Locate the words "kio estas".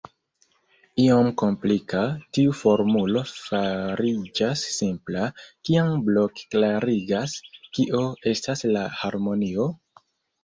7.79-8.65